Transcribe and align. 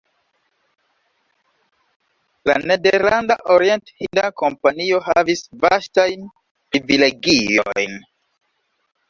La 2.49 2.55
Nederlanda 2.71 3.37
Orient-hinda 3.57 4.25
Kompanio 4.43 5.03
havis 5.11 5.45
vastajn 5.67 6.27
privilegiojn. 6.73 8.03